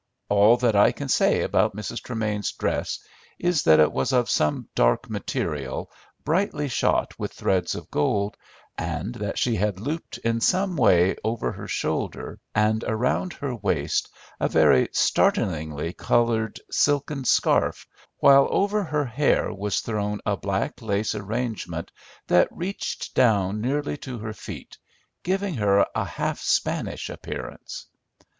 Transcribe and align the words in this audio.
All 0.29 0.57
that 0.57 0.75
I 0.75 0.91
can 0.91 1.09
say 1.09 1.43
about 1.43 1.75
Mrs. 1.75 2.01
Tremain's 2.01 2.51
dress 2.53 2.97
is 3.37 3.61
that 3.65 3.79
it 3.79 3.91
was 3.91 4.11
of 4.11 4.31
some 4.31 4.67
dark 4.73 5.11
material, 5.11 5.91
brightly 6.23 6.67
shot 6.69 7.13
with 7.19 7.31
threads 7.31 7.75
of 7.75 7.91
gold, 7.91 8.35
and 8.79 9.13
that 9.13 9.37
she 9.37 9.57
had 9.57 9.79
looped 9.79 10.17
in 10.17 10.41
some 10.41 10.75
way 10.75 11.17
over 11.23 11.51
her 11.51 11.67
shoulders 11.67 12.39
and 12.55 12.83
around 12.85 13.33
her 13.33 13.53
waist 13.55 14.09
a 14.39 14.47
very 14.47 14.89
startlingly 14.91 15.93
coloured 15.93 16.59
silken 16.71 17.23
scarf, 17.23 17.85
while 18.17 18.47
over 18.49 18.83
her 18.83 19.05
hair 19.05 19.53
was 19.53 19.81
thrown 19.81 20.19
a 20.25 20.35
black 20.35 20.81
lace 20.81 21.13
arrangement 21.13 21.91
that 22.25 22.47
reached 22.49 23.13
down 23.13 23.61
nearly 23.61 23.97
to 23.97 24.17
her 24.17 24.33
feet, 24.33 24.79
giving 25.21 25.53
her 25.53 25.85
a 25.93 26.05
half 26.05 26.39
Spanish 26.39 27.07
appearance. 27.07 27.85